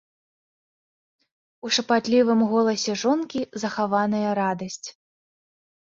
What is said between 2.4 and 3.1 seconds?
голасе